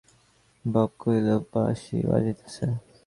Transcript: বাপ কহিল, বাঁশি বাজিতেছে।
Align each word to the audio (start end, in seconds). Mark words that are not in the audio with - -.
বাপ 0.65 0.91
কহিল, 1.01 1.27
বাঁশি 1.51 1.97
বাজিতেছে। 2.09 2.65